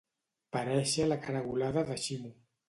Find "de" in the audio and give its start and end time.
1.91-1.99